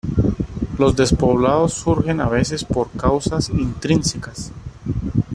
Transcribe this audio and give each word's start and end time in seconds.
Los 0.79 0.95
despoblados 0.95 1.75
surgen 1.75 2.21
a 2.21 2.27
veces 2.27 2.65
por 2.65 2.89
causas 2.89 3.49
intrínsecas. 3.49 4.51